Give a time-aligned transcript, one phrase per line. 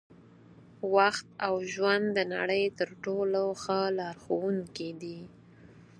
[0.95, 5.19] وخت او ژوند د نړۍ تر ټولو ښه لارښوونکي دي.